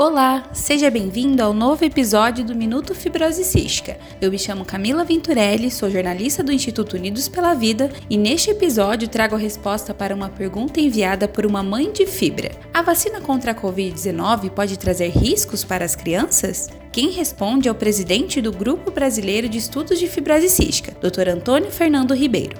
[0.00, 3.98] Olá, seja bem-vindo ao novo episódio do Minuto Fibrose Cística.
[4.20, 9.08] Eu me chamo Camila Venturelli, sou jornalista do Instituto Unidos pela Vida e neste episódio
[9.08, 12.52] trago a resposta para uma pergunta enviada por uma mãe de fibra.
[12.72, 16.70] A vacina contra a Covid-19 pode trazer riscos para as crianças?
[16.92, 21.28] Quem responde é o presidente do Grupo Brasileiro de Estudos de Fibrose Cística, Dr.
[21.28, 22.56] Antônio Fernando Ribeiro.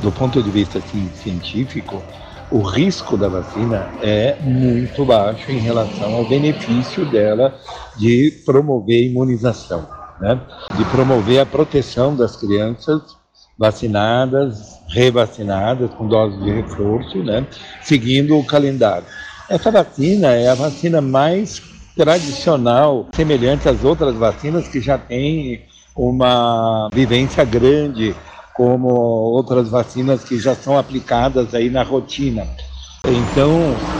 [0.00, 2.00] Do ponto de vista assim, científico,
[2.50, 7.58] o risco da vacina é muito baixo em relação ao benefício dela
[7.96, 9.86] de promover a imunização,
[10.20, 10.40] né?
[10.76, 13.02] de promover a proteção das crianças
[13.58, 17.46] vacinadas, revacinadas com dose de reforço, né?
[17.82, 19.06] seguindo o calendário.
[19.48, 21.62] Essa vacina é a vacina mais
[21.96, 25.62] tradicional, semelhante às outras vacinas que já têm
[25.96, 28.14] uma vivência grande
[28.56, 32.46] como outras vacinas que já são aplicadas aí na rotina.
[33.06, 33.52] Então,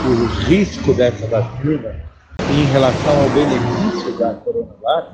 [0.05, 1.95] o risco dessa vacina
[2.51, 5.11] em relação ao benefício da Coronavac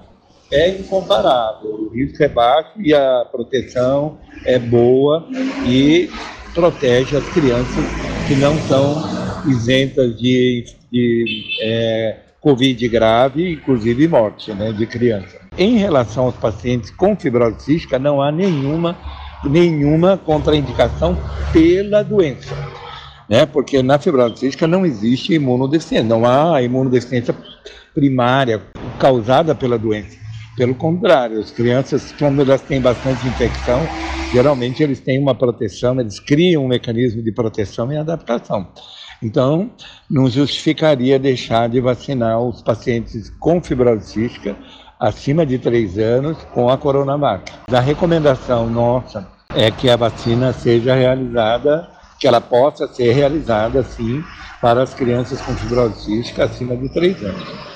[0.51, 1.69] é incomparável.
[1.69, 5.27] O risco é baixo e a proteção é boa
[5.65, 6.09] e
[6.53, 7.85] protege as crianças
[8.27, 8.95] que não são
[9.49, 15.39] isentas de, de é, Covid grave, inclusive morte né, de criança.
[15.57, 18.97] Em relação aos pacientes com fibrose cística, não há nenhuma
[19.45, 21.17] nenhuma contraindicação
[21.51, 22.55] pela doença.
[23.29, 23.45] Né?
[23.45, 27.35] Porque na fibrose cística não existe imunodeficiência, não há imunodeficiência
[27.93, 28.61] primária
[28.99, 30.17] causada pela doença.
[30.55, 33.81] Pelo contrário, as crianças, quando elas têm bastante infecção,
[34.31, 38.67] geralmente eles têm uma proteção, eles criam um mecanismo de proteção e adaptação.
[39.21, 39.71] Então,
[40.09, 44.55] não justificaria deixar de vacinar os pacientes com fibrose cística
[44.99, 47.51] acima de 3 anos com a Coronavac.
[47.71, 51.87] A recomendação nossa é que a vacina seja realizada,
[52.19, 54.23] que ela possa ser realizada, sim,
[54.61, 57.73] para as crianças com fibrose cística acima de 3 anos.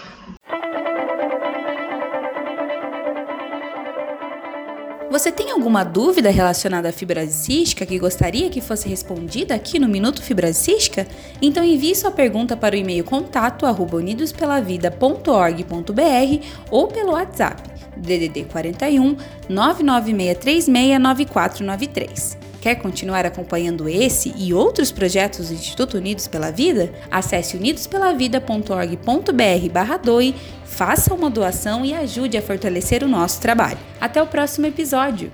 [5.09, 9.88] Você tem alguma dúvida relacionada à fibrose cística que gostaria que fosse respondida aqui no
[9.88, 11.07] Minuto Fibrose Cística?
[11.41, 19.18] Então envie sua pergunta para o e-mail contato unidospelavida.org.br ou pelo WhatsApp DDD 41
[19.50, 22.38] 996369493.
[22.59, 26.91] Quer continuar acompanhando esse e outros projetos do Instituto Unidos pela Vida?
[27.09, 30.35] Acesse unidospelavida.org.br/doe,
[30.66, 33.78] faça uma doação e ajude a fortalecer o nosso trabalho.
[34.02, 35.31] Até o próximo episódio.